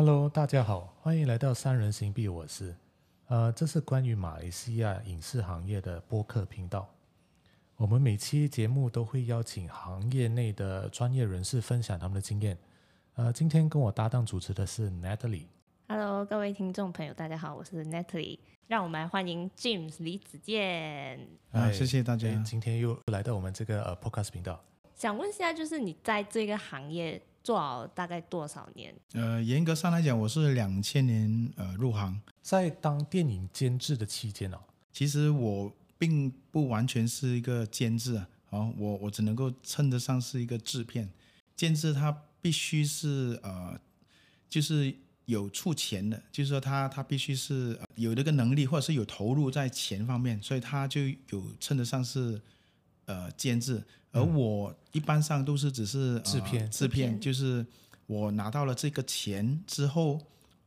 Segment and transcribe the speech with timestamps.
[0.00, 2.72] Hello，大家好，欢迎来到三人行必有我师。
[3.26, 6.88] 呃，这是关于马来西亚影视行业的播客频道。
[7.74, 12.56] 我们每期节目都会邀请行业内的专业人士分享他们的经验。
[13.16, 15.46] 呃，今天跟我搭档主持的是 Natalie。
[15.88, 18.38] Hello，各位听众朋友，大家好，我是 Natalie。
[18.68, 21.28] 让我们来欢迎 James 李子健。
[21.50, 22.32] 啊，谢谢大家。
[22.46, 24.62] 今天又来到我们这个呃 Podcast 频道。
[24.94, 28.94] 想问一下，就是你在这个行业做了大概多少年？
[29.12, 34.58] 呃，严格上来讲，我是两千年呃入行，在当电影监制的期间哦，
[34.92, 41.10] 其实我并不完全是一个监制啊，哦，我我只能够称得上是一个制片。
[41.56, 43.78] 监制他必须是呃，
[44.48, 44.94] 就是。
[45.28, 52.40] 有出钱的，就是说他他必须是有这个能力，或者是有投入在钱方面，所以他就有称得上是
[53.08, 53.82] 呃监制。
[54.12, 57.66] 而我一般上都是只是制片，呃、制片就是
[58.06, 60.20] 我拿到了这个钱之后，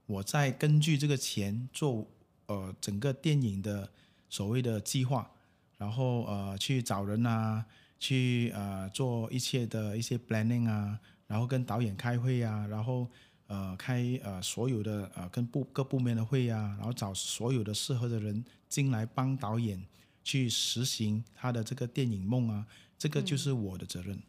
[0.05, 2.05] 我再根据这个钱做
[2.47, 3.89] 呃整个电影的
[4.29, 5.31] 所谓的计划，
[5.77, 7.65] 然后呃去找人啊，
[7.97, 13.07] 去呃做一切的一些 planning 啊，然后跟导演开会啊，然后。
[13.51, 19.77] 呃，开呃所有的呃跟部各部门的会啊，然后找所有的适合的人进来帮导演
[20.23, 22.65] 去实行他的这个电影梦啊，
[22.97, 24.15] 这个就是我的责任。
[24.15, 24.23] 嗯、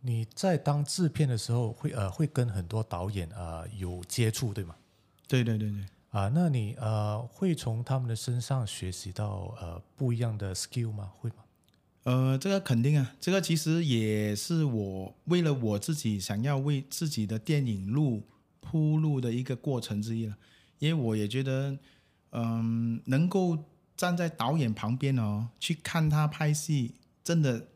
[0.00, 4.74] 你在当制片的时候会呃会跟很多导演呃有接触对吗？
[5.26, 5.80] 对对对对。
[6.10, 11.12] 啊、呃，那你呃会从他们的身上学习到呃不一样的 skill 吗？
[11.18, 11.36] 会吗？
[12.04, 18.22] 呃，这个肯定啊，这个其实也是我为了我自己想要为自己的电影路。
[18.66, 20.34] 铺路的一个过程之一了，
[20.78, 21.78] 因为我也觉得，
[22.30, 23.62] 嗯，能够
[23.96, 27.68] 站在导演旁边哦，去看他拍戏，真的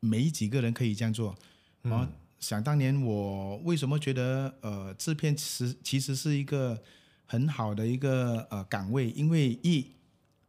[0.00, 1.34] 没几个人可以这样做。
[1.82, 2.06] 然后
[2.38, 6.80] 想当年我为什么觉得呃制片其实其实是一个
[7.26, 9.86] 很好的一个呃岗位，因为一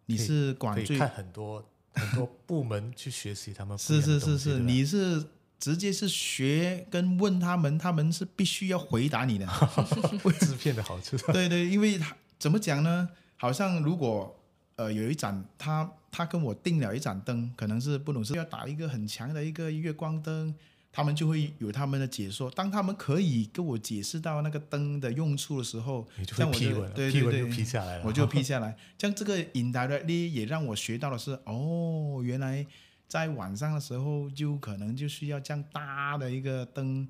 [0.06, 5.26] 你是管最看很多很多部门去学习他们是是是是，你是。
[5.60, 9.48] 直接是学跟问他们，他们是必须要回答你的。
[10.42, 11.16] 制片的好处。
[11.32, 13.08] 对对，因为他怎么讲呢？
[13.38, 14.43] 好像如果
[14.76, 20.54] 呃有一盏他他跟我订了一盏灯，可能是不懂事要打一个很强的一个月光灯，
[20.92, 22.50] 他们就会有他们的解说。
[22.52, 28.78] 当他们可以跟我解释到那个灯的用处的时候，像我就对对对，批下来了，我就批下来。
[28.98, 32.66] 像这个 indirectly 也让我学到的是，哦，原来。
[33.06, 37.08] 在晚上的时候，就可能就需要这样大的一个灯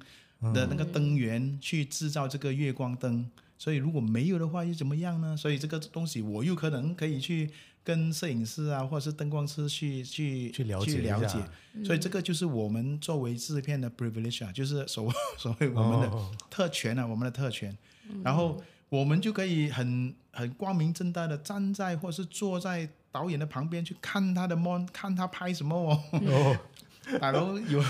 [0.53, 3.25] 的那个灯源去制造这个月光灯，
[3.57, 5.35] 所以如果没有的话又怎么样呢？
[5.35, 7.49] 所以这个东西我又可能可以去
[7.83, 11.37] 跟摄影师啊，或者是灯光师去去去了解去了解，
[11.83, 17.75] 所以这个就是我们作为制片的 privilege 啊，就是所谓 所谓我们的特权啊，我们的特权，
[18.23, 22.89] 然后我们就可以很很光明正大的站在或是坐在。
[23.13, 26.03] 导演的旁边去看他的 mon，看他拍什么哦。
[26.13, 26.57] 哦，
[27.21, 27.85] 大佬有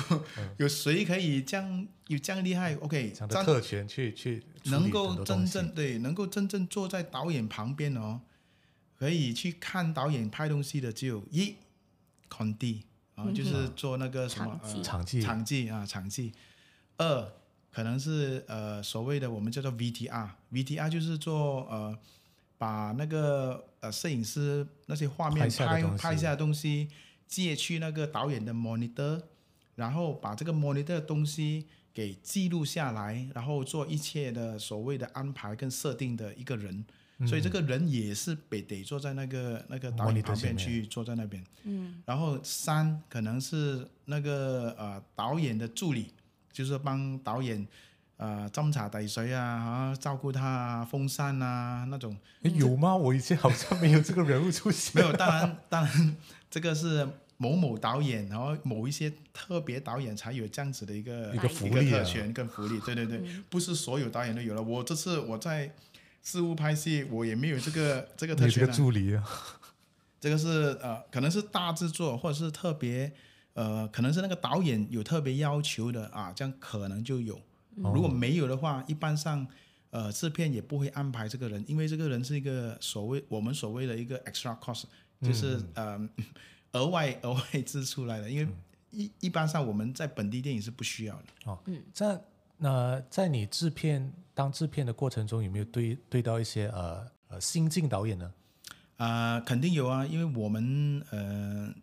[0.57, 8.21] 有谁可以这样有这样厉害？OK，这样的特权去去能够真正对，能够真正坐在导演旁边哦，
[8.97, 11.55] 可以去看导演拍东西的只有一
[12.29, 12.81] Conti
[13.15, 16.33] 啊，就是做那个什么场记场记啊场记。
[16.97, 17.31] 二
[17.71, 21.97] 可能是呃所谓的我们叫做 VTR，VTR 就是做呃。
[22.55, 26.87] 把那个呃摄影师那些画面拍拍，拍下的东西
[27.27, 29.21] 借去那个导演的 monitor，
[29.75, 36.85] 然后把这个 monitor 的东西给记录下来，然后做一切的所谓的安排跟设定的一个人，
[37.19, 41.43] 嗯、所以这个人也是得得坐在那个那个导演旁边去坐在那边。
[41.63, 46.11] 嗯，然后三可能是那个呃导演的助理，
[46.51, 47.67] 就是帮导演。
[48.15, 52.15] 呃，斟茶递水啊，啊，照顾他啊，风扇啊那种。
[52.41, 52.95] 有吗？
[52.95, 54.93] 我以前好像没有这个人物出现。
[54.95, 56.15] 没有，当然，当然，
[56.49, 57.05] 这个是
[57.37, 62.79] 某某导演，然后某一些特别导演才有这样子的一个一个福利、啊、特权跟福利。
[62.81, 64.61] 对对对，不是所有导演都有了。
[64.61, 65.73] 我这次我在
[66.21, 68.71] 事务拍戏，我也没有这个 这个特权、啊。
[68.71, 69.23] 助理啊，
[70.19, 73.11] 这个是呃，可能是大制作，或者是特别
[73.53, 77.41] 呃，可能是那个导演有特别要求的啊，这样可能就有。
[77.75, 79.47] 如果没有的话，一般上，
[79.89, 84.83] 呃，制片也不会安排这个人，因为这个人是一个所谓我们所谓的一个 extra cost，
[85.21, 85.99] 就是呃
[86.73, 88.29] 额外额外支出来的。
[88.29, 88.47] 因为
[88.91, 91.23] 一一般上我们在本地电影是不需要的。
[91.45, 92.21] 哦，嗯，在
[92.57, 98.31] 那在你制片当制片的过程中，有没有对对到一些呃呃新晋导演呢？
[98.97, 101.73] 啊、呃，肯定有啊，因为我们呃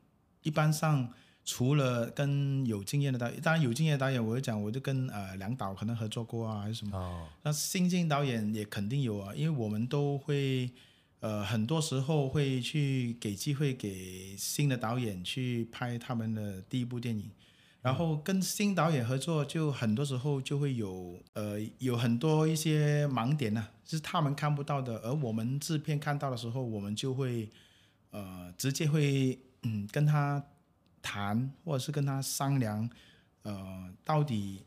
[0.42, 1.12] 一般上。
[1.42, 6.96] 除了跟有经验的导演，当然有经验的导演，我就讲，我就跟呃梁导可能合作过啊，还是什么。
[6.96, 7.26] 哦。
[7.42, 10.70] 那新晋导演也肯定有啊，因为我们都会
[11.20, 17.30] 呃很多时候会去给机会给新的导演去拍他们的第一部电影，
[17.80, 27.48] 然后跟新导演合作，就很多时候就会有呃有很多一些盲点呢、啊，是他们看不到的，而我们制片看到的时候，我们就会
[28.10, 30.44] 呃直接会嗯跟他。
[31.02, 32.86] 谈，或者是跟他商量，
[33.42, 34.60] 呃，到底，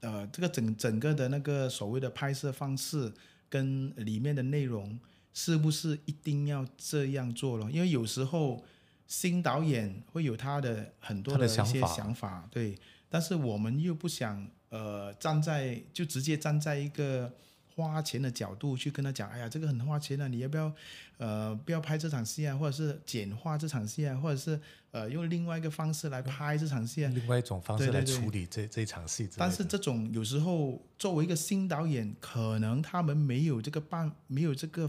[0.00, 3.12] 呃，这个整整个的那个所谓的拍摄方式
[3.46, 4.98] 跟里面的内容，
[5.36, 7.70] 是不是一定要这样做了？
[7.70, 8.64] 因为有时候
[9.06, 12.74] 新导演会有他的很多的一些想法，对，
[13.10, 17.30] 但是我们又不想，呃，站在就直接站在一个。
[17.76, 20.72] 花钱的角度去跟他讲，哎呀，这个很花钱啊，你要不要，
[21.18, 24.58] 呃，不要拍这场戏啊，或者是简化这场戏啊，或者是
[24.92, 29.28] 呃，用另外一个方式来拍这场戏啊，另外一种方式来处理这这场戏。
[29.36, 34.88] 但是这种有时候作为一个新导演，可能他们没有这个办，没有这个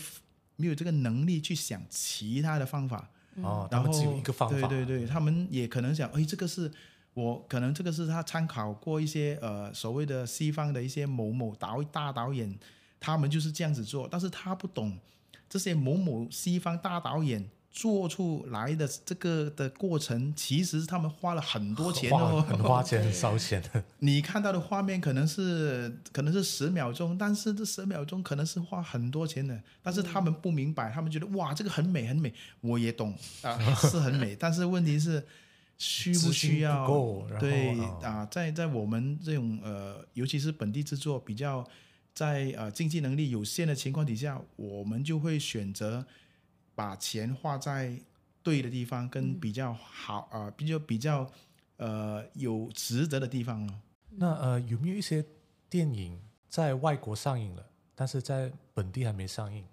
[0.57, 3.09] 没有这个能力去想其他的方法。
[3.35, 4.67] 哦，然后只有一个方法。
[4.67, 6.69] 对对对，他们也可能想，哎，这个是
[7.13, 12.53] 我可能这个是他参考过一些呃所谓的西方的一些某某导大导演。
[12.99, 14.97] 他们就是这样子做，但是他不懂
[15.47, 23.83] 这些某某西方大导演做出来的这个的过程，其实他们花了很多钱哦， 很花钱，很烧钱的。
[23.99, 29.61] 你看到的画面可能是可能是十秒钟，但是这十秒钟可能是花很多钱的。
[29.83, 34.35] 但是他们不明白，他们觉得哇，这个很美很美，我也懂啊，是很美。
[34.35, 35.23] 但是问题是
[35.77, 36.87] 需不需要？
[36.87, 41.63] 不对啊，在在我们这种呃，尤其是本地制作比较。
[42.13, 46.03] 在呃经济能力有限的情况底下，我们就会选择
[46.77, 47.99] 把钱花在
[48.43, 51.27] 对的地方，跟比较好啊、呃，比较比较
[51.77, 53.73] 呃有值得的地方了。
[54.11, 55.25] 那呃有没有一些
[55.67, 57.65] 电影在外国上映了，
[57.95, 59.65] 但是在本地还没上映？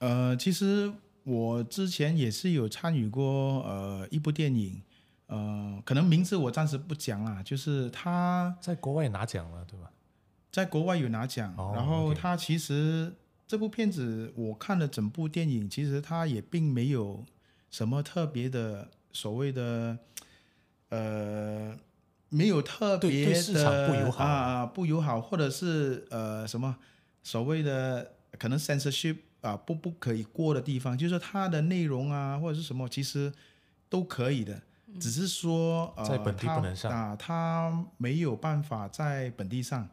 [0.00, 4.82] 呃，其实我之前也是有参与过呃一部电影，
[5.28, 9.92] 呃，可能名字我暂时不讲啦，就是他在国外拿奖了，对吧？
[10.50, 13.14] 在国外有拿奖，oh, 然后他其实
[13.48, 17.24] 这部片子我看了整部电影，其实它也并没有
[17.70, 19.98] 什么特别的所谓的，
[20.90, 21.74] 呃，
[22.28, 26.76] 没有特别的对对市场不友好啊，不友好，或者是呃什么
[27.22, 33.32] 所谓的可能 censorship 啊不不可以过的地方，就是它的内容啊或者是什么，其实
[33.88, 34.60] 都可以的，
[35.00, 39.88] 只是说呃在本地不能上啊，他没有办法在本地上。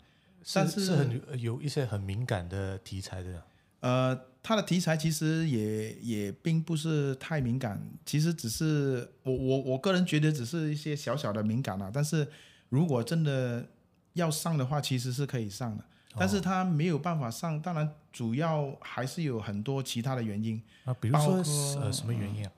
[0.53, 3.43] 但是，是很有一些很敏感的题材的。
[3.79, 11.89] 呃，它的题材其实也也并不是太敏感，其实只是我我我个人觉得只是一些小小的敏感啊。
[11.93, 12.27] 但是
[12.69, 13.67] 如果真的
[14.13, 15.83] 要上的话，其实是可以上的。
[16.17, 21.35] 但是他没有办法上，当然主要还是有很多其他的原因啊，比如说
[21.81, 22.51] 呃什么原因啊？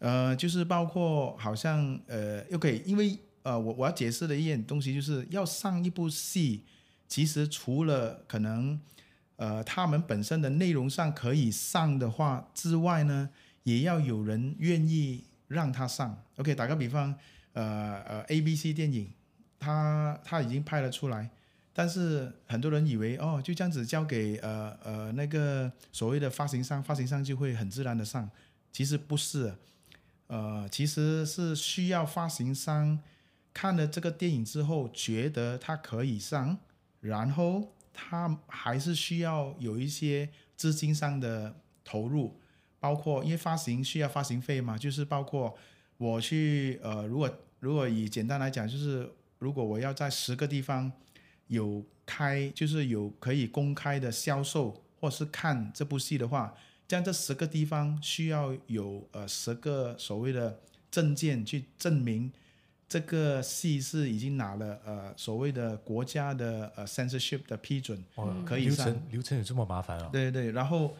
[0.00, 6.64] 呃，就是包括好像呃，OK，因为呃，我我要解释的一点东西就是要上一部戏。
[7.10, 8.80] 其实除了可能，
[9.34, 13.28] 呃，他们本身的内容上可以上的话之外呢，
[13.64, 16.22] 也要有人愿意让他上。
[16.36, 17.12] OK，打个比方，
[17.52, 19.10] 呃呃，ABC 电影，
[19.58, 21.28] 他他已经拍了出来，
[21.72, 28.30] 但是很多人以为哦，就这样子交给呃呃那个所谓的发行商，发行商就会很自然的上。
[28.70, 29.52] 其实不是，
[30.28, 33.00] 呃，其实是需要发行商
[33.52, 36.56] 看了这个电影之后，觉得他可以上。
[37.00, 42.38] 然后他还是需要有一些资金上的投入，
[42.78, 45.56] 包括因为发行需要发行费嘛，就是包括
[45.96, 50.90] 我去呃，如果如果以简单来讲，就是如果我要在十个地方
[51.48, 56.54] 有开，就是有可以公开的销售或是看这部戏的话，
[56.86, 62.32] 这样这十个地方需要有呃十个所谓的证件去证明。
[62.90, 68.86] 这个戏是已经拿了呃所谓的国家的呃 censorship 的批准，哦、可以上。
[68.86, 70.10] 流程流程有这么麻烦啊、哦？
[70.10, 70.96] 对对，然后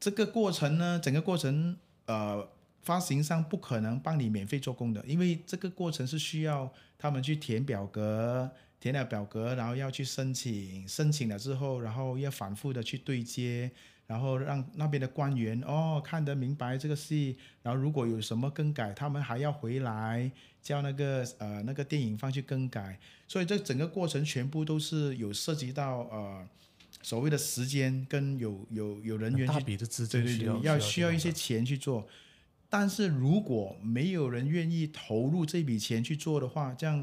[0.00, 1.76] 这个过程呢，整个过程
[2.06, 2.48] 呃
[2.80, 8.50] 发行商不可能帮你免费做工的，因为这个过程是需要他们去填表格，
[8.80, 13.70] 填了表格，然后要去申请，申请了之后，然后要反复的去对接。
[14.06, 20.30] 然后让那边的官员哦看得明白这个戏，然后如果有什么更改，他们还要回来
[20.62, 26.46] 叫那个呃那个电影方去更改，所以这整个过程全部都是有涉及到呃
[27.02, 32.06] 所谓的时间跟有有有人员去，大笔的资金对对对，要需要一些钱去做。
[32.68, 36.98] 但是如果没有人愿意投入这笔钱去做的话，这样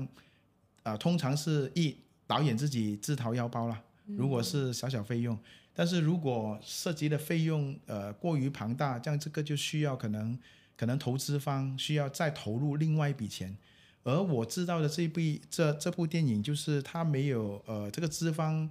[0.83, 1.95] 啊、呃，通常是一
[2.27, 3.81] 导演自己自掏腰包了。
[4.05, 5.39] 如果是小小费用，
[5.73, 10.37] 但是如果涉及的费用呃过于庞大，这样这个就需要可能
[10.77, 13.57] 可能投资方需要再投入另外一笔钱。
[14.03, 18.69] 而我知道的这部这这部电影，就是他没有呃这个资方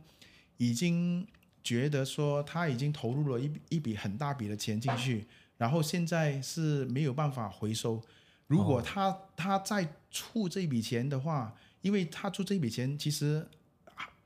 [0.59, 1.27] 已经
[1.65, 8.03] 觉得说他已经投入了一一笔很大笔的钱进去，然后现在是没有办法回收。
[8.47, 13.47] 如果他他再出这笔钱的话，因为他出这笔钱，其实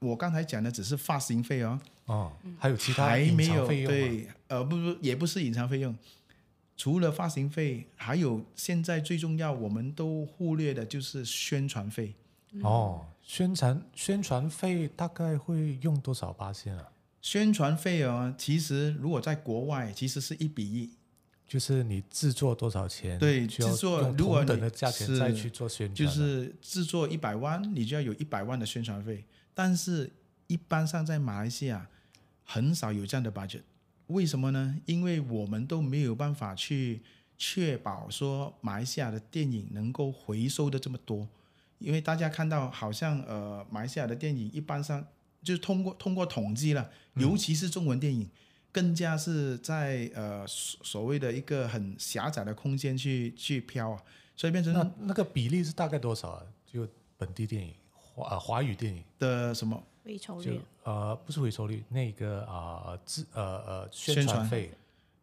[0.01, 1.81] 我刚才讲的只是发行费哦。
[2.07, 5.97] 哦，还有其他还没有对，呃，不不，也不是隐藏费用。
[6.77, 12.15] 除了发行费，还有现在最重要，我们都忽略的就是宣传费。
[12.63, 16.89] 哦，宣传宣传费大概会用多少八千啊？
[17.21, 20.93] 宣传费啊，其实如果在国外，其实是一比一，
[21.49, 29.25] 就是你制作多少钱，对，制作如果等的价钱再去做宣传，就是制作一百万，你就要有一百万的宣传费。
[29.55, 30.13] 但是，
[30.47, 31.89] 一般上在马来西亚
[32.47, 33.61] 很少有这样的 budget。
[34.07, 34.77] 为什么呢？
[34.87, 37.03] 因为我们都没有办法去
[37.37, 41.29] 确保说马来西亚的电影能够回收的这么多，
[41.79, 45.05] 因为大家看到好像呃马来西亚的电影一般上
[45.43, 48.31] 就是通过通过统计了，尤其是中文电影，嗯、
[48.71, 54.01] 更加是在呃所所谓的一个很狭窄的空间去去飘啊，
[54.37, 56.43] 所以变成那那个比例是大概多少啊？
[56.65, 56.89] 就
[57.19, 59.83] 本地电影华呃华语电影的什么？
[60.07, 60.61] 回收率。
[60.85, 64.71] 呃不是回收率，那个啊资呃呃宣传费，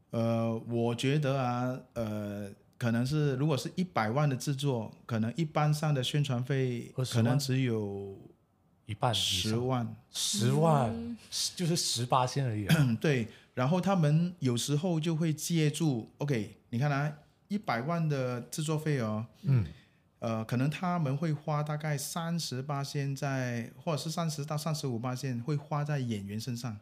[0.10, 8.18] 呃我觉得啊呃可能是如果是一百万的制作，可能一般上的宣传费可能只有
[8.86, 9.96] 一半十万。
[10.12, 11.18] 十万、嗯、
[11.56, 12.76] 就是十八千而已、啊。
[13.00, 17.10] 对，然后他们有时候就会借助 OK，你看啊
[17.48, 19.66] 一百万的制作费哦，嗯。
[20.24, 26.80] 呃，可能他们会花大概三十八线在，或者是三十到三十五八线会花在演员身上。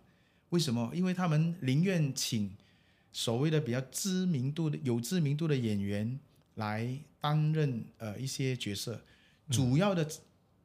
[0.49, 0.91] 为什么？
[0.93, 2.55] 因为他们宁愿请
[3.11, 6.19] 所谓的比较知名度的、有知名度的演员
[6.53, 9.01] 来担任呃一些角色。
[9.49, 10.07] 主要的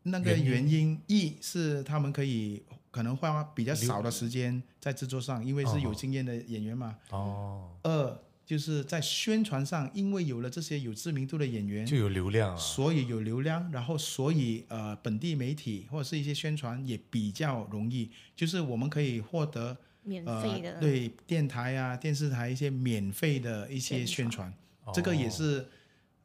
[0.02, 6.95] 那个原因，一是他们可以可能花比较少的时间在制作上，因为是有经验的演员嘛。
[7.09, 7.71] 哦。
[7.85, 8.18] 二。
[8.47, 25.67] 就是在宣传上，因为有了这些有知名度的演员，就有流量啊，所以有流量，然后所以呃本地媒体或者是一些宣传也比较容易，就是我们可以获得免费的、呃、对电台啊电视台一些免费的一些宣传，宣传这个也是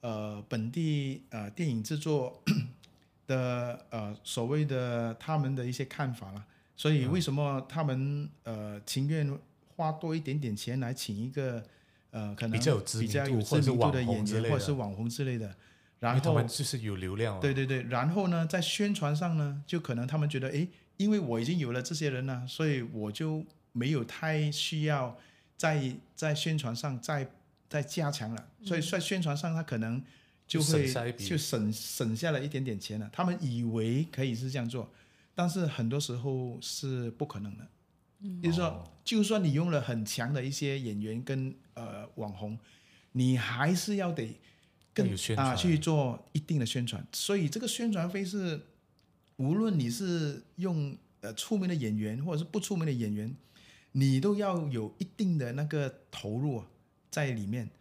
[0.01, 2.43] 呃本地呃电影制作
[3.25, 9.35] 的呃所谓的他们的一些看法了，所以为什么他们呃情愿
[9.75, 11.65] 花多一点点钱来请一个。
[12.11, 15.55] 呃，可能比较有知名度的演员，或者是网红之类的，
[15.99, 17.39] 然后他们就是有流量。
[17.39, 25.17] 对对对，然后呢，在宣传上呢，就可能他们觉得，诶，因为我已经有了这些人了，所以我就没有太需要
[25.55, 27.29] 在在宣传上再
[27.69, 28.49] 再加强了。
[28.63, 30.03] 所以在宣传上，他可能
[30.45, 33.09] 就会就省省下了一点点钱了。
[33.13, 34.91] 他们以为可以是这样做，
[35.33, 37.65] 但是很多时候是不可能的。
[38.41, 42.55] 就是说，就算你用了很强的一些演员跟呃网红，
[43.13, 44.39] 你还是要得
[44.93, 47.03] 更啊去做一定的宣传。
[47.11, 48.61] 所以这个宣传费是，
[49.37, 53.35] 无论你是用呃出名的演员或者是不出名的演员，
[53.93, 56.63] 你都要有一定的那个投入
[57.09, 57.71] 在里面。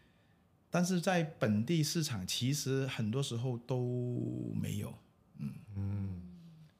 [0.71, 4.95] 但是在本地市场，其实很多时候都没有。
[5.39, 6.23] 嗯嗯，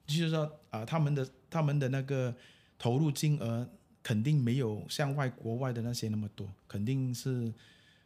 [0.07, 2.35] 就是说啊、呃，他们的他们的那个。
[2.81, 3.69] 投入金额
[4.03, 7.53] 肯定没有像外国外的那些那么多，肯定是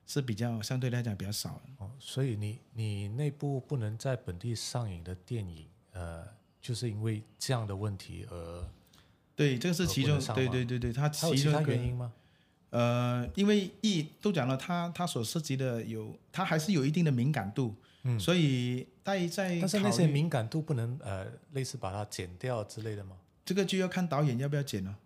[0.05, 1.63] 是比较相对来讲比较少的。
[1.79, 6.27] 哦，所以你你内部不能在本地上映的电影，呃，
[6.61, 8.69] 就是因为这样的问题而
[9.37, 12.13] 对，这个是其中对对对对，它其他原因吗？
[12.71, 23.17] 呃，因为一都讲了，它它所涉及的有，它还是有一定的敏感度，嗯，所以在在但是那些敏感度不能呃类似把它剪掉之类的吗？
[23.45, 24.97] 这个就要看导演要不要剪了。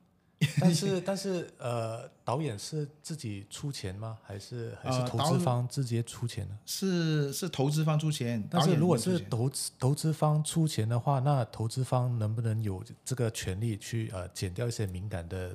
[0.61, 4.16] 但是 但是呃，导演是自己出钱吗？
[4.23, 6.54] 还是还是投资方直接出钱呢？
[6.54, 8.47] 呃、是是投资方出钱。
[8.49, 15.50] 但是如果是投资投资方出钱的话，那投资方能不能有这个权利去呃剪掉一些敏感的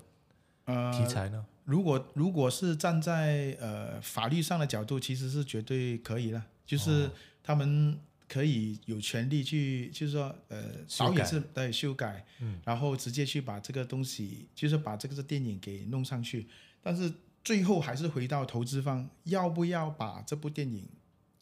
[0.91, 1.37] 题材呢？
[1.37, 7.09] 呃、如果如果是站在呃法律上的角度，其实是绝对可以的，就是
[7.41, 7.97] 他们。
[8.23, 10.63] 哦可以有权利去，就是说，呃，
[10.97, 16.47] 导演是对修改，嗯，然后直接去把这个东西，就是把这个电影给弄上去。
[16.81, 17.13] 但是
[17.43, 20.87] 最后还是回到投资方要不要把这部电影、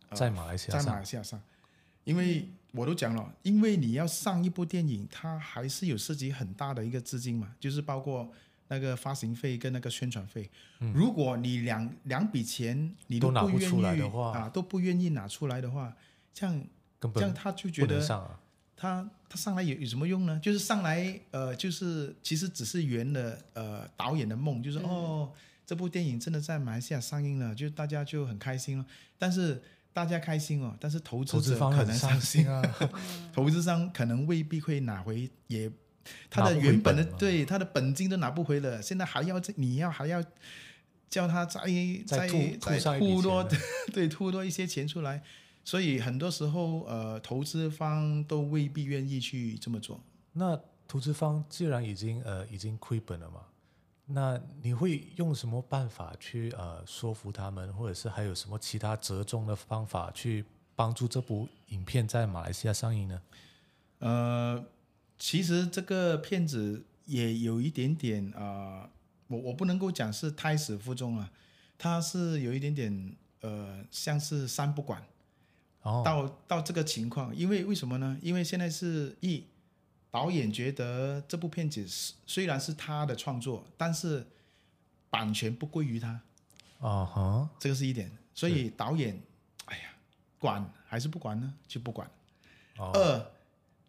[0.10, 1.42] 呃、在马来西亚在马来西亚上，
[2.04, 8.30] 因为我都讲了，因为你要上一部电影，它还是有涉及很大的一个资金嘛，就是包括
[8.68, 10.50] 那个发行费跟那个宣传费。
[10.80, 14.02] 嗯、如果你两两笔钱你都不愿意
[14.34, 15.96] 啊，都不愿意拿出来的话，
[16.34, 16.64] 这样
[17.14, 18.00] 这样他就觉得
[18.76, 20.40] 他他上来有有什么用呢？
[20.42, 25.32] 就是上来呃，就是其实只是圆了呃导演的梦，就是、嗯、哦。
[25.64, 28.86] 这部电影真的在马来西亚上映了，就大家就很开心了。
[29.18, 29.62] 但是
[29.94, 32.62] 大家开心哦，但是投资者可能伤心啊。
[33.32, 35.72] 投资商可能未必会拿回，也
[36.30, 38.82] 他的原本的本对他的本金都拿不回了。
[38.82, 40.22] 现在还要你要还要
[41.10, 41.62] 叫他再
[42.06, 43.48] 再再吐多
[43.94, 45.24] 对吐多一些钱出来，
[45.64, 50.00] 所以很多时候呃，投资方都未必愿意去这么做。
[50.34, 53.42] 那投资方既然已经呃已经亏本了嘛？
[54.08, 60.44] 那你会用什么办法去呃说服他们，或者是还有什么其他折中的方法去
[60.76, 63.22] 帮助这部影片在马来西亚上映呢？
[64.00, 64.66] 呃，
[65.18, 68.90] 其实这个片子也有一点点啊、呃，
[69.28, 71.32] 我我不能够讲是胎死腹中啊，
[71.78, 75.02] 它是有一点点呃，像是三不管，
[75.84, 78.18] 哦，到到这个情况，因为为什么呢？
[78.22, 79.46] 因为现在是一。
[80.14, 84.28] 导演觉得这部片子是虽然是他的创作，但是
[85.10, 86.20] 版权不归于他。
[86.80, 88.12] 哦哈，这个是一点。
[88.36, 89.18] 所以导演，
[89.68, 89.84] 哎呀，
[90.38, 91.54] 管还是不管呢？
[91.66, 92.12] 就不管。
[92.76, 93.32] 哦、二，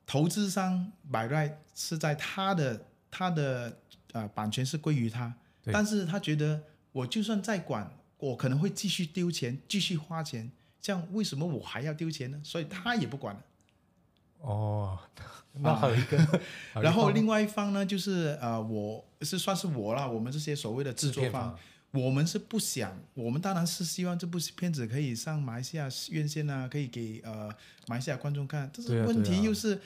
[0.06, 3.76] 投资商 by right 是在他的他的
[4.12, 5.34] 呃版权是归于他，
[5.72, 12.38] 但是他觉得我就算再管，我可能会继续丢钱，继续花钱，这样为什么我还要丢钱呢？
[12.44, 13.42] 所以他也不管了。
[14.40, 14.98] 哦。
[15.54, 16.16] 那还有一个，
[16.72, 21.54] 啊、然后另外一方呢，就是呃，我是算是我啦，我们这些所谓的制作方，
[21.90, 27.54] 我们是不想，我们当然是希望这部片子可以上马来西亚院线啊，可以给呃
[27.86, 28.70] 马来西亚观众看。
[28.74, 29.78] 但是问题又是，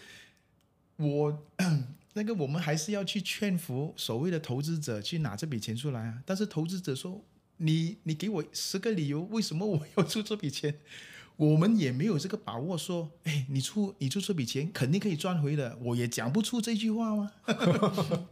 [0.98, 1.36] 我
[2.14, 6.22] 那个我们还是要去劝服所谓的投资者去拿这笔钱出来啊。
[6.24, 7.20] 但是投资者说，
[7.58, 10.78] 你你给我十个理由，为什么我要出这笔钱？
[11.36, 17.30] 我们也没有这个把握说，哎，你出你出这笔钱肯定可以赚回的，我也讲不出这句话吗？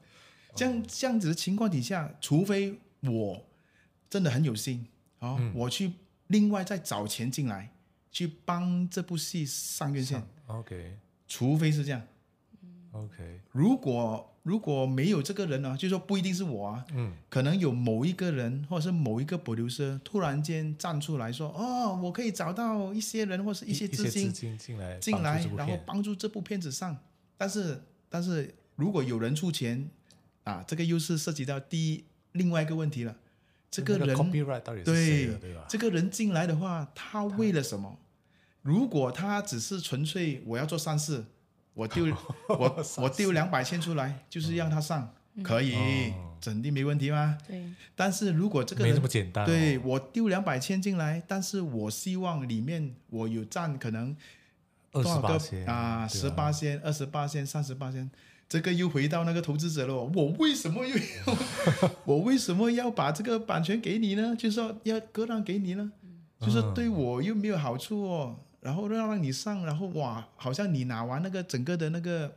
[0.57, 3.47] 这样这样子的情况底下，除非我
[4.09, 4.87] 真的很有心，
[5.19, 5.93] 哦，嗯、我去
[6.29, 7.75] 另外再找钱进来，
[8.11, 10.27] 去帮这部戏上院线。
[10.47, 10.97] OK，
[11.29, 12.07] 除非是这样。
[12.93, 14.34] OK，如果。
[14.45, 26.99] 如果没有这个人呢，就说不一定是我啊，嗯，可能有某一个人或者是某一个 producer 突然间站出来说，哦，我可以找到一些人或是一些资金进来进来，然后帮助这部片子上。
[27.39, 29.89] 但是，但是如果有人出钱
[30.43, 33.17] 啊，这个又是涉及到第一另外一个问题了。
[33.71, 34.15] 这个人
[34.85, 35.31] 对
[35.67, 37.99] 这个人进来的话，他为了什么？
[38.61, 41.25] 如果他只是纯粹我要做善事。
[41.75, 42.07] 我丢
[42.49, 45.75] 我我丢两百千出来，就是让他上，嗯、可以，
[46.41, 47.37] 肯定、哦、没问题吗？
[47.47, 47.65] 对。
[47.97, 54.17] 但是如果这个人没这么简单、哦，对我丢两百千进来，但是我希望里面我有占可能
[54.93, 56.07] 多少个啊？
[56.07, 58.09] 十八千、二十八千、三十八千，
[58.49, 59.95] 这个又回到那个投资者了。
[59.95, 64.37] 我为什么又要 我为什么要把这个版权给你呢？
[64.37, 65.91] 就是说要割让给你呢？
[66.41, 68.37] 就是对我又没有好处哦。
[68.65, 72.35] 然后让让你上，然后哇，好像你拿完那个整个的那个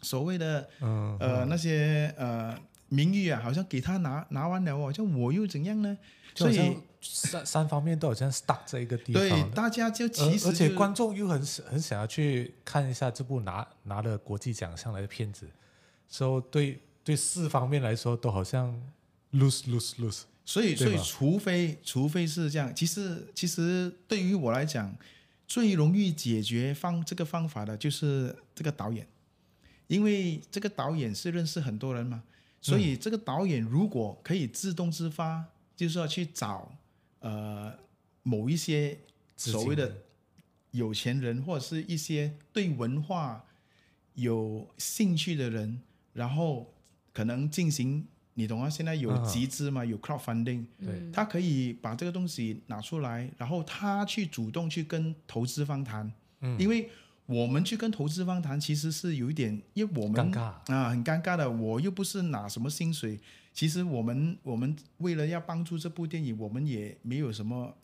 [0.00, 5.98] 所谓的、嗯、呃那些呃名誉啊，好像给他拿拿完了哦，像我又怎样呢？
[6.34, 9.22] 所以三三方面都好像 stuck 在一个地方。
[9.22, 15.46] 对，大家就其实、就、而且观众又很很想要去看一下这部拿拿了国际奖项来的片子，
[16.08, 18.74] 所以对对四方面来说都好像
[19.32, 20.22] lose lose lose。
[20.46, 24.96] 所以所以除非除非是这样，其实其实对于我来讲。
[25.50, 29.04] 最容易解决方这个方法的就是这个导演，
[29.88, 32.22] 因为这个导演是认识很多人嘛，
[32.60, 36.72] 所以这个导演如果可以自动自发，就是说去找
[37.18, 37.76] 呃
[38.22, 38.96] 某一些
[39.36, 39.92] 所谓的
[40.70, 43.44] 有钱人或者是一些对文化
[44.14, 45.80] 有兴趣的人，
[46.12, 46.72] 然后
[47.12, 48.06] 可能进行。
[48.40, 48.70] 你懂啊？
[48.70, 49.84] 现在有集资嘛？
[49.84, 56.10] 有 crowdfunding，对，他可以把这个东西拿出来，然后他去主动去跟投资方谈。
[56.40, 56.88] 嗯，因为
[57.26, 61.50] 我们去跟投资方谈，其实是有一点，因为我们尴尬啊，很尴尬的。
[61.50, 63.20] 我又不是拿什么薪水，
[63.52, 67.76] 其实我们我们为了要帮助这部电影，我们也没有什么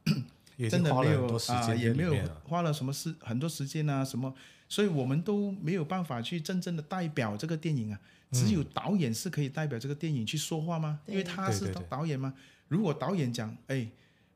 [0.71, 2.15] 真的没有啊，也没有
[2.45, 4.35] 花了什么时很多时间啊，什么，
[4.69, 8.01] 所以我们都没有办法去真正的代表这个电影啊。
[8.33, 10.99] 只有导演是可以代表这个电影去说话吗？
[11.07, 12.35] 因为他是导演吗？
[12.67, 13.87] 如果导演讲，哎，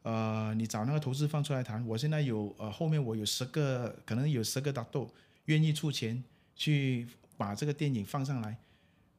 [0.02, 5.12] 呃，你找那个投资方出来谈，我现在有呃后面我有十个，可能有十个大豆
[5.46, 6.22] 愿意出钱
[6.54, 8.58] 去把这个电影放上来，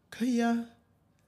[0.09, 0.65] 可以啊。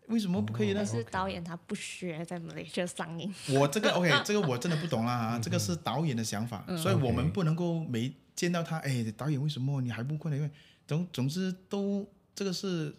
[0.07, 0.75] 为什么不可以呢？
[0.77, 3.33] 但是导演他不学在马来西亚上映。
[3.49, 8.77] 我这个 OK， 这个我真的不懂啦啊，这个是导演的想法，所以我们不能够没见到他。
[8.79, 10.37] 哎，导演为什么你还不过来？
[10.37, 10.49] 因为
[10.85, 12.93] 总总之都这个是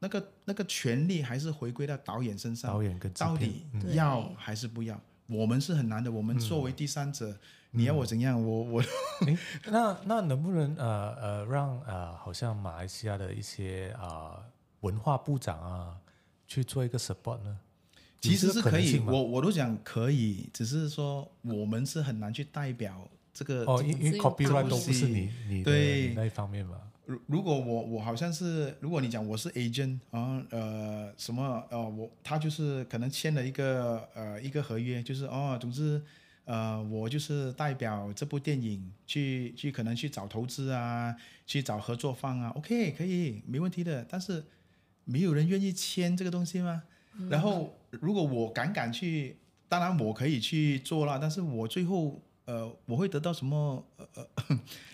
[0.00, 2.72] 那个那个权利还是回归到导演身上。
[2.72, 5.00] 导演跟到底要还是不要？
[5.26, 6.10] 我们是很难的。
[6.10, 7.38] 我们作为第三者，
[7.70, 8.42] 你要我怎样？
[8.42, 8.84] 我我。
[9.70, 14.42] 那那能不能呃呃让呃好像马来西亚的一些啊
[14.80, 15.96] 文化部长啊？
[16.48, 17.58] 去做一个 support 呢？
[18.20, 26.80] 其实是可以，我我都讲可以，只是说我们是很难去代表这个哦，因因为 copyright 都不是你你对那一方面嘛。
[27.06, 36.02] 如如果我我好像是，如果你讲我是 agent 啊呃什么呃我他就是可能签了一个呃一个合约，就是哦总之
[36.44, 41.14] 呃我就是代表这部电影去去可能去找投资啊，
[41.46, 44.44] 去找合作方啊，OK 可以没问题的，但是。
[45.08, 46.82] 没有人愿意签这个东西吗？
[47.16, 53.82] 嗯、然后如果我敢敢去，当然我可以去做了，但是我最后呃我会得到什么？
[53.96, 54.26] 呃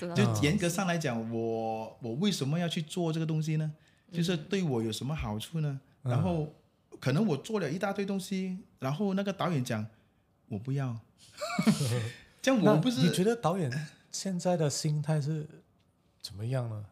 [0.00, 3.72] 呃， 就严格上来讲，我我为什么要去做这个东西呢？
[4.12, 5.80] 就是对我有什么好处呢？
[6.04, 6.54] 嗯、然后
[7.00, 9.84] 可能我做了一大堆东西，然后那个导演讲
[10.48, 10.96] 我不要，
[12.40, 13.00] 这样我不是？
[13.00, 15.46] 你觉得导演现在的心态是
[16.22, 16.84] 怎么样呢？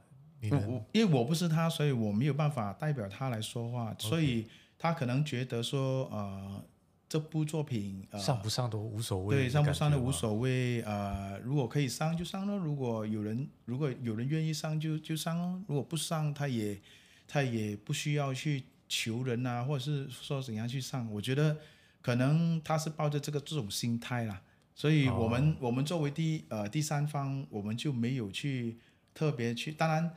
[0.51, 4.47] 我因为我不是他，所以我没有办法代表他来说话.所以
[4.79, 6.65] 他可能觉得说，呃，
[7.09, 16.81] 这部作品、呃、上不上都无所谓，对，上不上都无所谓，呃，如果可以上就上咯，如果有人如果有人愿意上就就上咯，如果不上他也
[17.29, 21.57] 他也不需要去求人啊，或者是说怎样去上，我觉得
[22.01, 24.43] 可能他是抱着这个这种心态啦，
[24.75, 25.69] 所以我们、oh.
[25.69, 28.79] 我们作为第呃第三方，我们就没有去
[29.15, 30.13] 特别去，当然。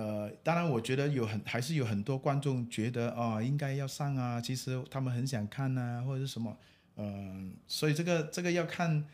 [0.00, 4.40] 呃，当然，我觉得有很还是有很多观众觉得哦，应该要上啊。
[4.40, 6.56] 其实他们很想看啊，或者是什么，
[6.96, 9.04] 嗯、呃，所以这个这个要看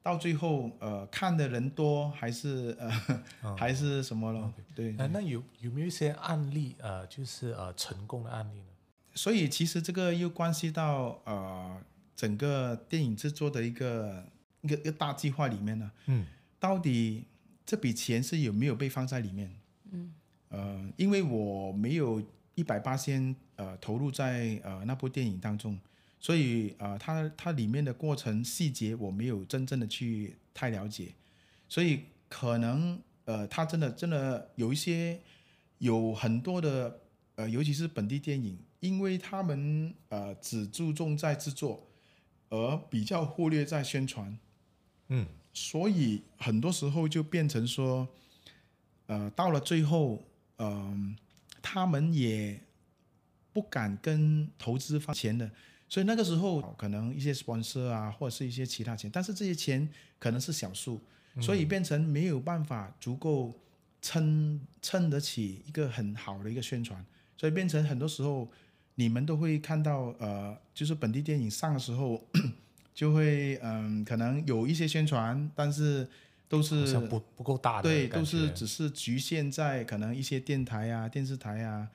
[0.00, 4.74] 到最后，呃，看的人多还是呃、哦、还是什么咯？Okay.
[4.76, 5.08] 对。
[5.08, 8.70] 那有有没有一些案例呃，就是呃成功的案例呢？
[9.14, 11.82] 所以其实这个又关系到呃
[12.14, 14.24] 整个电影制作的一个
[14.60, 15.90] 一个一个大计划里面呢。
[16.06, 16.24] 嗯。
[16.60, 17.24] 到底
[17.66, 19.50] 这笔钱是有没有被放在里面？
[19.90, 20.14] 嗯。
[20.50, 22.22] 呃，因为我没有
[22.54, 25.78] 一百八千呃投入在呃那部电影当中，
[26.18, 31.14] 所以呃它它里面的过程细节我没有真正的去太了解，
[31.68, 35.20] 所以可能呃它真的真的有一些
[35.78, 37.00] 有很多的
[37.34, 41.86] 呃尤其是本地电影，因为他们呃只注重在制作，
[42.48, 44.38] 而比较忽略在宣传，
[45.08, 48.08] 嗯，所以很多时候就变成说，
[49.08, 50.24] 呃到了最后。
[50.58, 51.16] 嗯、
[51.62, 52.60] 他们也
[53.52, 55.50] 不敢跟投资方钱的，
[55.88, 61.00] 所以那个时候可能一些 sponsor 啊，或者是一些其他钱，但是这些钱可能是小数，
[61.40, 63.58] 所以变成没有办法足够
[64.02, 67.04] 撑撑得起一个很好的一个宣传，
[67.36, 68.50] 所以变成很多时候
[68.96, 72.22] 你们都会看到，呃，就是本地电影上的时候，
[72.94, 76.08] 就会嗯、可能有一些宣传，但是。
[76.48, 81.86] 都是不不够大的，对，都是只是局限在可能一些电台啊、电视台啊，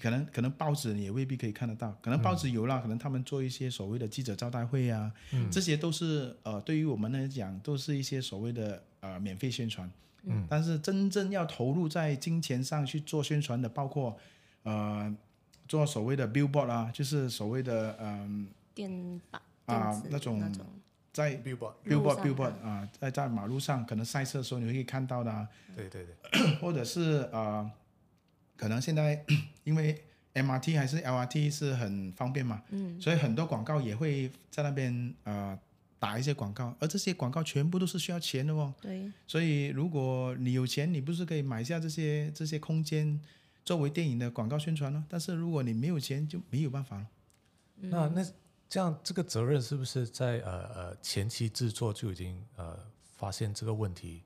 [0.00, 9.90] 可能可能报纸也未必可以看得到，可能报纸有啦，嗯、可能他们做一些所谓的记者招待会啊，嗯、这些都是呃对于我们来讲都是一些所谓的呃免费宣传，
[10.22, 14.16] 嗯，但是真正要投入在金钱上去做宣传的，包括
[14.62, 15.12] 呃
[15.66, 20.38] 做所谓的 billboard 啊，就是所谓的嗯、呃、电板啊那种。
[20.38, 20.64] 那种
[21.16, 27.70] 在 billboard billboard billboard 啊，在在马路上可能赛车的时候你会看到的，啊，对对对， 或者是啊、呃，
[28.54, 29.24] 可能现在
[29.64, 29.98] 因为
[30.34, 34.92] MRT 还是 LRT 是很方便嘛，嗯，所以很多广告也会在那边
[35.24, 35.58] 啊、呃、
[35.98, 43.18] 打一些广告，而这些广告全部都是需要钱的哦，对，所以如果你有钱，你不是可以买下这些这些空间
[43.64, 45.02] 作为电影的广告宣传呢？
[45.08, 47.06] 但是如果你没有钱，就没有办法了。
[47.80, 48.26] 嗯、那那。
[48.68, 52.78] 这样，这个责任是不是在呃呃前期制作就已经呃
[53.16, 54.22] 发现这个问题？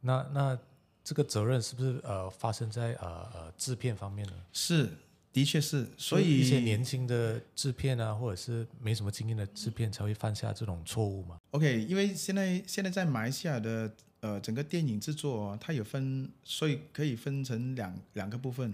[0.00, 0.58] 那那
[1.02, 4.34] 这个责任是不是呃发生在呃呃制片方面呢？
[4.52, 4.90] 是，
[5.32, 11.38] 的确是，所以一些年轻的制片啊，或者是没什么经验的制片才会犯下这种错误嘛。
[11.52, 18.72] OK，因为现在现在在马来西亚的呃整个电影制作，它有分，所以可以分成两两个部分，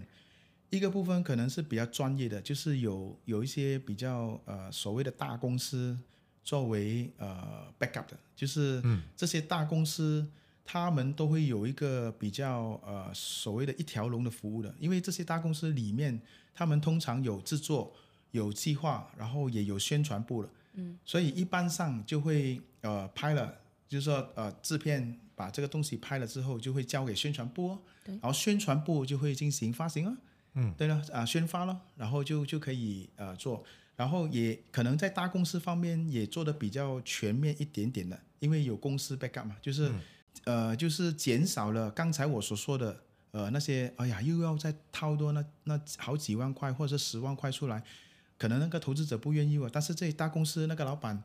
[0.77, 5.99] 一个部分可能是比较专业的，就是有有一些比较呃所谓的大公司
[6.43, 8.83] 作为呃 backup 的，就是
[9.17, 10.21] 这些大公司。
[10.21, 10.33] 嗯
[10.67, 16.19] 他们都会有一个比较呃所谓的一条龙的服务的，因为这些大公司里面，
[16.55, 17.95] 他们通常有制作、
[18.31, 20.49] 有计划，然后也有宣传部了。
[20.73, 23.55] 嗯，所以一般上就会呃拍了，
[23.87, 30.17] 就是说呃制片把这个东西拍了之后，就会交给宣传部哦，对，然后宣传部就会进行发行啊，
[30.55, 33.63] 嗯，对了啊、呃、宣发了，然后就就可以呃做，
[33.97, 39.89] 然后也可能在大公司方面也做的比较全面一点点的，因为有公司 backup 嘛，就是。
[39.91, 40.01] 嗯
[40.47, 47.81] 呃，就是减少了刚才我所说的，呃，那些，哎呀，又要再掏多那那好几万块或者十万块出来，
[48.37, 49.71] 可能那个投资者不愿意哦。
[49.73, 51.23] 但是这大公司那个老板，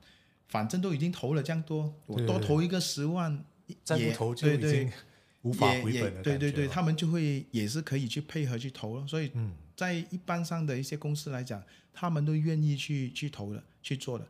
[0.47, 3.43] 反正都已经投了这样多，我多投一个十万，
[3.83, 4.91] 再不投就已经
[5.41, 6.21] 无法回本的。
[6.23, 9.07] 对对对，他们就会也是可以去配合去投了。
[9.07, 9.31] 所以
[9.75, 14.27] 在一般上的一些公司来讲，他们都愿意去去投的去做的。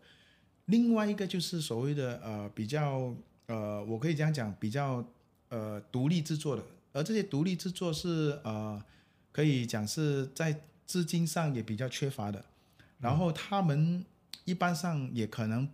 [0.65, 3.15] 另外一个就是所谓的呃比较。
[3.51, 5.03] 呃，我可以这样讲，比较
[5.47, 8.79] 呃独立制作的，而这些独立制作是呃
[9.31, 12.45] 可以讲是在资金上也比较缺乏的，
[12.99, 14.05] 然后他们
[14.45, 15.67] 一般上也可能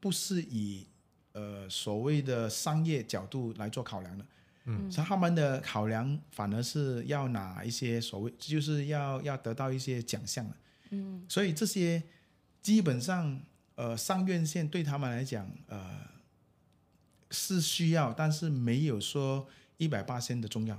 [0.00, 0.88] 不是以
[1.30, 4.26] 呃所谓的商业角度来做考量的，
[4.70, 10.56] 嗯，所以他们的考量反而是要拿一些所谓就是要要得到一些奖项的，
[10.90, 12.02] 嗯，所以这些
[12.62, 13.40] 基本上
[13.74, 16.08] 呃上院线对他们来讲呃。
[17.32, 20.76] 是需要，但是没有说一百八千的重要。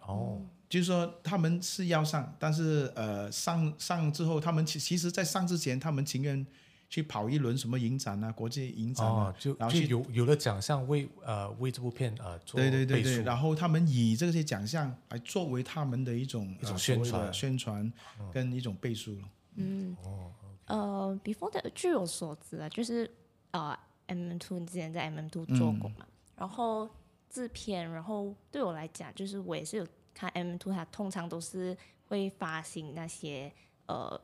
[0.00, 6.44] 哦，就是说他们是要上，但是呃上上之后，他们其其实，在上之前，他们情愿
[6.90, 17.90] 去跑一轮什么影展啊，国际影展啊，哦、就然后就有有了奖项为呃为这部片呃做对对对对，然后他们以这些奖项来作为他们的一种一种宣传、呃、宣传
[18.30, 19.16] 跟一种倍数
[19.54, 19.96] 嗯。
[20.02, 20.30] 哦
[20.66, 23.10] ，okay、呃，before 的据我所知啊，就是
[23.52, 23.74] 呃。
[24.10, 25.98] M Two 你之前在 M Two 做过嘛？
[26.00, 26.90] 嗯、然后
[27.28, 33.52] 制片，然后对我来讲，就是我也是有看 M Two，它通常都是会发行那些
[33.86, 34.20] 呃，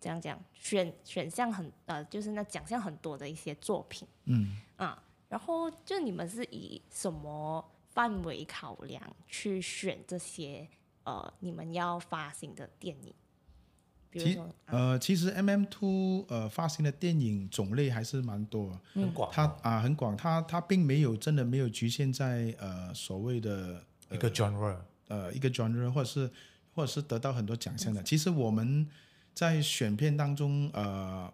[0.00, 4.08] 这样讲选选项很呃，就是那奖项很多的一些作品。
[4.24, 10.66] 嗯啊，然后就你们是以什么范围考量去选这些
[11.04, 13.14] 呃，你们要发行的电影？
[14.12, 14.36] 其
[14.66, 19.30] 呃，其实 M M Two 呃发行的电影种类还是蛮多，很广。
[19.32, 26.28] 它啊很广，它它并没有真的没有局限在呃所谓的、呃、一个 genre，呃一个 genre 或者是
[26.74, 28.02] 或者是得到很多奖项的。
[28.02, 28.84] 其实我们
[29.34, 31.32] 在选片当中呃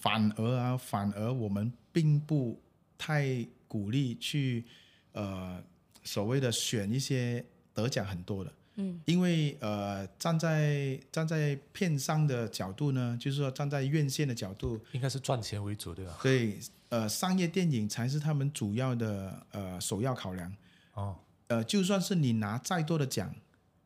[0.00, 2.60] 反而啊反而我们并不
[2.96, 4.64] 太鼓励去
[5.12, 5.62] 呃
[6.02, 8.52] 所谓的选一些得奖很多的。
[8.76, 16.18] 嗯，因为呃，站在站在片商的角度呢，就是说站在院线的角度，应该是赚钱为主，对吧？
[16.22, 20.50] 对，呃，商业电影才是他们主要的呃首要考量。
[20.94, 23.34] 哦，呃，就算是你拿再多的奖，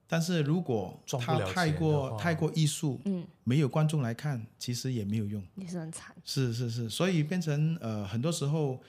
[0.06, 6.14] 但是如果他太过太过艺术，嗯，没有观众来看，其实也没有用，也是很惨。
[6.24, 8.80] 是是是，所以变成呃很多时候。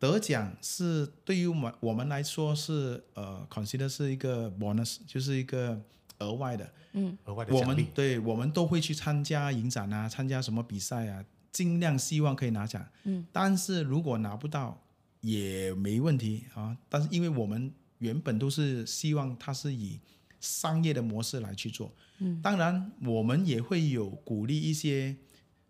[0.00, 5.78] 得奖是对于我们我们来说是呃，consider 是一个 bonus，就是一个
[6.20, 7.64] 额外的，嗯，额外的奖励。
[7.64, 12.82] 我们对，我们都会去参加影展啊，参加什么比赛啊，尽量希望可以拿奖。
[13.04, 14.80] 嗯，但是如果拿不到
[15.20, 16.74] 也没问题啊。
[16.88, 20.00] 但是因为我们原本都是希望它是以
[20.40, 21.94] 商业的模式来去做。
[22.18, 25.14] 嗯，当然我们也会有鼓励一些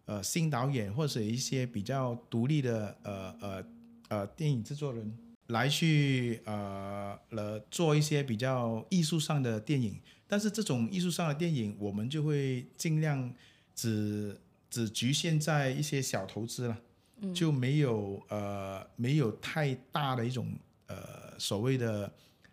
[0.07, 3.65] 呃新导演或者一些比较独立的呃呃。
[4.11, 13.33] 呃，电影制作人来去呃了做一些比较艺术上的电影，但是这种艺术上的电影，我们就会尽量
[13.73, 14.37] 只
[14.69, 16.77] 只局限在一些小投资了，
[17.21, 22.13] 嗯、就没有呃没有太大的一种呃所谓的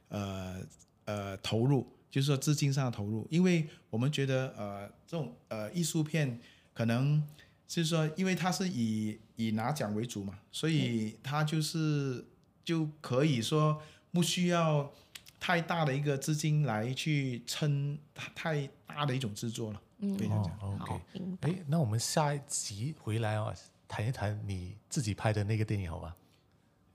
[0.09, 0.61] 呃
[1.05, 6.39] 呃投入，就是说资金上的投入，因为我们觉得呃这种呃艺术片
[6.73, 7.23] 可能。
[7.67, 12.25] 就是说，因为它是以以拿奖为主嘛，所以它就是
[12.63, 14.89] 就可以说不需要
[15.37, 19.81] 太大的一个资金来去撑太大的一种制作了。
[19.97, 20.57] 嗯，非常讲。
[20.61, 21.01] 哦，OK。
[21.41, 23.53] 哎，那我们下一集回来哦，
[23.85, 26.15] 谈一谈你自己拍的那个电影，好吧？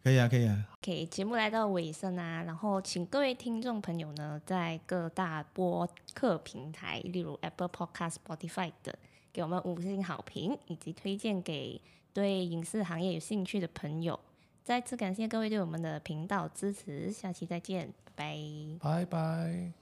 [0.03, 0.69] 可以啊，可以啊。
[0.79, 8.93] OK，节目来到尾声啊，然后请各位听众朋友呢，在各大播客平台，例如 Apple Podcast、Spotify 等，
[9.33, 11.81] 给我们五星好评，以及推荐给
[12.13, 14.19] 对影视行业有兴趣的朋友。
[14.65, 18.37] 再次感谢各位对我们的频道支持，下期再见，拜
[18.81, 18.81] 拜。
[18.81, 19.82] 拜拜。